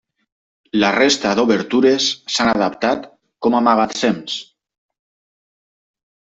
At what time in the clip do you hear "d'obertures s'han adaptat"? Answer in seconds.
1.39-3.05